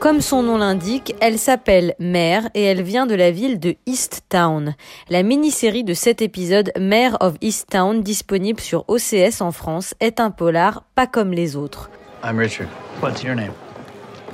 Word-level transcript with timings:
Comme 0.00 0.22
son 0.22 0.42
nom 0.42 0.56
l'indique, 0.56 1.14
elle 1.20 1.38
s'appelle 1.38 1.94
Mare 1.98 2.48
et 2.54 2.64
elle 2.64 2.80
vient 2.80 3.04
de 3.04 3.14
la 3.14 3.30
ville 3.30 3.60
de 3.60 3.76
East 3.84 4.22
Town. 4.30 4.74
La 5.10 5.22
mini-série 5.22 5.84
de 5.84 5.92
cet 5.92 6.22
épisode 6.22 6.72
Mare 6.80 7.18
of 7.20 7.34
East 7.42 7.68
Town, 7.68 8.00
disponible 8.00 8.60
sur 8.60 8.86
OCS 8.88 9.42
en 9.42 9.52
France, 9.52 9.94
est 10.00 10.18
un 10.18 10.30
polar 10.30 10.84
pas 10.94 11.06
comme 11.06 11.32
les 11.32 11.54
autres. 11.54 11.90
I'm 12.24 12.38
Richard. 12.38 12.68
What's 13.02 13.22
your 13.22 13.34
name? 13.34 13.52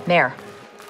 Mare. 0.06 0.30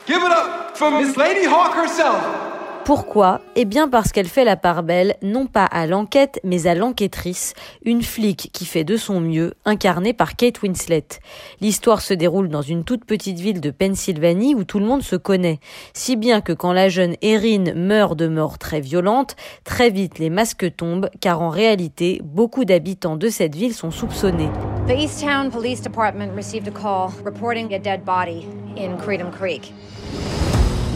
Give 0.06 0.18
it 0.18 0.30
up 0.30 0.76
for 0.76 0.90
Miss 0.90 1.16
Lady 1.16 1.46
Hawk 1.46 1.74
herself. 1.74 2.55
Pourquoi 2.86 3.40
Eh 3.56 3.64
bien 3.64 3.88
parce 3.88 4.12
qu'elle 4.12 4.28
fait 4.28 4.44
la 4.44 4.54
part 4.54 4.84
belle, 4.84 5.16
non 5.20 5.46
pas 5.46 5.64
à 5.64 5.88
l'enquête, 5.88 6.38
mais 6.44 6.68
à 6.68 6.76
l'enquêtrice, 6.76 7.54
une 7.84 8.04
flic 8.04 8.48
qui 8.52 8.64
fait 8.64 8.84
de 8.84 8.96
son 8.96 9.18
mieux, 9.18 9.54
incarnée 9.64 10.12
par 10.12 10.36
Kate 10.36 10.62
Winslet. 10.62 11.04
L'histoire 11.60 12.00
se 12.00 12.14
déroule 12.14 12.48
dans 12.48 12.62
une 12.62 12.84
toute 12.84 13.04
petite 13.04 13.40
ville 13.40 13.60
de 13.60 13.72
Pennsylvanie 13.72 14.54
où 14.54 14.62
tout 14.62 14.78
le 14.78 14.86
monde 14.86 15.02
se 15.02 15.16
connaît, 15.16 15.58
si 15.94 16.14
bien 16.14 16.40
que 16.40 16.52
quand 16.52 16.72
la 16.72 16.88
jeune 16.88 17.16
Erin 17.22 17.74
meurt 17.74 18.16
de 18.16 18.28
mort 18.28 18.56
très 18.56 18.80
violente, 18.80 19.34
très 19.64 19.90
vite 19.90 20.20
les 20.20 20.30
masques 20.30 20.76
tombent, 20.76 21.10
car 21.20 21.42
en 21.42 21.50
réalité, 21.50 22.20
beaucoup 22.22 22.64
d'habitants 22.64 23.16
de 23.16 23.28
cette 23.30 23.56
ville 23.56 23.74
sont 23.74 23.90
soupçonnés. 23.90 24.50
The 24.86 24.96
Easttown 24.96 25.50
Police 25.50 25.82
Department 25.82 26.36
received 26.36 26.68
a 26.68 26.70
call 26.70 27.10
reporting 27.24 27.74
a 27.74 27.80
dead 27.80 28.04
body 28.04 28.46
in 28.78 28.96
Freedom 28.98 29.32
Creek. 29.32 29.72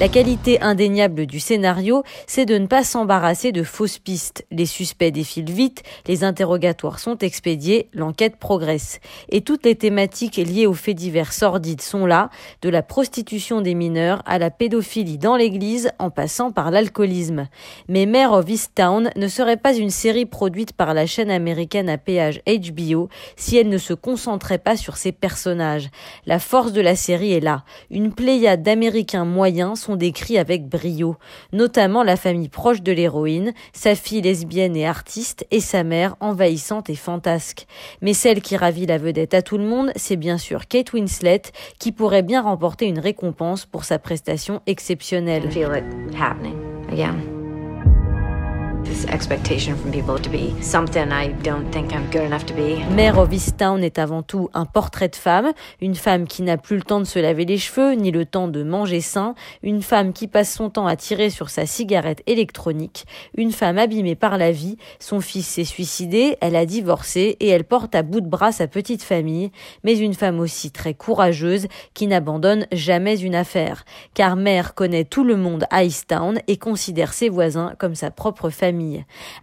La 0.01 0.09
qualité 0.09 0.63
indéniable 0.63 1.27
du 1.27 1.41
scénario, 1.41 2.05
c'est 2.27 2.47
de 2.47 2.57
ne 2.57 2.67
pas 2.67 2.85
s'embarrasser 2.85 3.53
de 3.53 3.63
fausses 3.63 3.99
pistes. 3.99 4.47
Les 4.51 4.65
suspects 4.65 5.13
défilent 5.13 5.53
vite, 5.53 5.83
les 6.07 6.25
interrogatoires 6.25 6.99
sont 6.99 7.19
expédiés, 7.19 7.91
l'enquête 7.93 8.37
progresse. 8.37 9.01
Et 9.29 9.43
toutes 9.43 9.67
les 9.67 9.75
thématiques 9.75 10.37
liées 10.37 10.67
aux 10.67 10.73
faits 10.73 10.97
divers 10.97 11.35
sordides 11.35 11.83
sont 11.83 12.07
là, 12.07 12.31
de 12.63 12.71
la 12.71 12.83
prostitution 12.83 13.61
des 13.61 13.75
mineurs 13.75 14.23
à 14.25 14.39
la 14.39 14.51
pédophilie 14.51 15.19
dans 15.19 15.37
l'église 15.37 15.91
en 15.99 16.09
passant 16.09 16.51
par 16.51 16.71
l'alcoolisme. 16.71 17.49
Mais 17.87 18.07
Mare 18.07 18.33
of 18.33 18.49
Easttown 18.49 19.11
ne 19.15 19.29
serait 19.29 19.59
pas 19.59 19.77
une 19.77 19.91
série 19.91 20.25
produite 20.25 20.73
par 20.73 20.95
la 20.95 21.05
chaîne 21.05 21.31
américaine 21.31 21.91
à 21.91 21.99
péage 21.99 22.41
HBO 22.47 23.11
si 23.37 23.59
elle 23.59 23.69
ne 23.69 23.77
se 23.77 23.93
concentrait 23.93 24.57
pas 24.57 24.79
sur 24.79 24.97
ses 24.97 25.13
personnages. 25.13 25.91
La 26.25 26.39
force 26.39 26.73
de 26.73 26.81
la 26.81 26.97
série 26.97 27.35
est 27.35 27.41
là. 27.41 27.65
Une 27.91 28.15
pléiade 28.15 28.63
d'Américains 28.63 29.27
moyens 29.27 29.79
sont 29.79 29.90
décrits 29.97 30.39
avec 30.39 30.67
brio, 30.67 31.17
notamment 31.53 32.03
la 32.03 32.17
famille 32.17 32.49
proche 32.49 32.83
de 32.83 32.93
l'héroïne, 32.93 33.53
sa 33.73 33.95
fille 33.95 34.23
lesbienne 34.23 34.77
et 34.77 34.87
artiste, 34.87 35.47
et 35.51 35.61
sa 35.61 35.85
mère 35.85 36.17
envahissante 36.21 36.91
et 36.91 36.97
fantasque. 36.97 37.67
Mais 38.03 38.15
celle 38.15 38.43
qui 38.43 38.57
ravit 38.57 38.87
la 38.87 38.99
vedette 38.99 39.35
à 39.35 39.43
tout 39.43 39.59
le 39.59 39.65
monde, 39.65 39.93
c'est 39.97 40.17
bien 40.17 40.39
sûr 40.39 40.67
Kate 40.69 40.93
Winslet, 40.93 41.43
qui 41.79 41.93
pourrait 41.93 42.23
bien 42.23 42.43
remporter 42.43 42.87
une 42.87 42.99
récompense 42.99 43.67
pour 43.67 43.85
sa 43.85 43.99
prestation 43.99 44.61
exceptionnelle. 44.67 45.49
This 48.91 49.07
expectation 49.07 49.77
from 49.77 49.93
people 49.93 50.21
to 50.21 50.29
be 50.29 50.53
something 50.61 51.13
I 51.13 51.29
don't 51.45 51.71
think 51.71 51.93
I'm 51.93 52.11
good 52.11 52.25
enough 52.25 52.45
to 52.47 52.55
be. 52.55 52.83
Of 53.17 53.33
Easttown 53.33 53.85
est 53.85 54.01
avant 54.01 54.25
tout 54.25 54.51
un 54.53 54.65
portrait 54.67 55.09
de 55.09 55.15
femme, 55.15 55.53
une 55.81 55.95
femme 55.95 56.27
qui 56.27 56.43
n'a 56.43 56.57
plus 56.57 56.75
le 56.75 56.83
temps 56.83 56.99
de 56.99 57.05
se 57.05 57.21
laver 57.21 57.45
les 57.45 57.57
cheveux, 57.57 57.93
ni 57.93 58.11
le 58.11 58.27
temps 58.27 58.49
de 58.49 58.65
manger 58.65 59.01
sain, 59.01 59.37
une 59.63 59.83
femme 59.83 60.13
qui 60.13 60.27
passe 60.27 60.53
son 60.53 60.71
temps 60.71 60.89
à 60.89 60.97
tirer 60.97 61.31
sur 61.31 61.51
sa 61.51 61.67
cigarette 61.67 62.25
électronique, 62.27 63.05
une 63.37 63.53
femme 63.53 63.79
abîmée 63.79 64.17
par 64.17 64.39
la 64.39 64.51
vie, 64.51 64.77
son 64.99 65.21
fils 65.21 65.47
s'est 65.47 65.63
suicidé, 65.63 66.37
elle 66.41 66.57
a 66.57 66.67
divorcé 66.67 67.37
et 67.39 67.47
elle 67.47 67.65
porte 67.65 67.95
à 67.95 68.03
bout 68.03 68.21
de 68.21 68.29
bras 68.29 68.51
sa 68.51 68.67
petite 68.67 69.05
famille, 69.05 69.53
mais 69.85 69.97
une 69.97 70.15
femme 70.15 70.41
aussi 70.41 70.73
très 70.73 70.95
courageuse 70.95 71.69
qui 71.95 72.09
n'abandonne 72.09 72.67
jamais 72.73 73.21
une 73.21 73.37
affaire, 73.37 73.85
car 74.15 74.35
Mare 74.35 74.75
connaît 74.75 75.05
tout 75.05 75.23
le 75.23 75.37
monde 75.37 75.65
à 75.71 75.85
Easttown 75.85 76.41
et 76.49 76.57
considère 76.57 77.13
ses 77.13 77.29
voisins 77.29 77.75
comme 77.79 77.95
sa 77.95 78.11
propre 78.11 78.51
famille. 78.51 78.80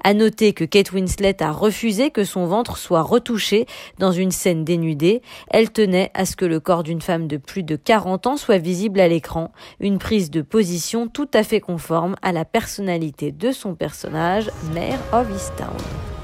À 0.04 0.14
noter 0.14 0.54
que 0.54 0.64
Kate 0.64 0.92
Winslet 0.92 1.42
a 1.42 1.52
refusé 1.52 2.12
que 2.12 2.24
son 2.24 2.46
ventre 2.46 2.78
soit 2.78 3.02
retouché 3.02 3.66
dans 4.00 4.12
une 4.12 4.32
scène 4.32 4.64
dénudée. 4.64 5.22
Elle 5.50 5.72
tenait 5.72 6.12
à 6.14 6.26
ce 6.26 6.36
que 6.36 6.46
le 6.46 6.60
corps 6.60 6.84
d'une 6.84 7.02
femme 7.02 7.28
de 7.28 7.38
plus 7.38 7.64
de 7.64 7.76
40 7.76 8.28
ans 8.28 8.38
soit 8.38 8.58
visible 8.58 9.00
à 9.00 9.08
l'écran, 9.08 9.52
une 9.80 10.00
prise 10.00 10.32
de 10.32 10.42
position 10.42 11.08
tout 11.08 11.30
à 11.34 11.44
fait 11.44 11.62
conforme 11.62 12.16
à 12.22 12.32
la 12.32 12.46
personnalité 12.46 13.32
de 13.32 13.52
son 13.52 13.76
personnage, 13.76 14.50
Mare 14.74 15.00
of 15.14 15.28
Easttown. 15.34 16.17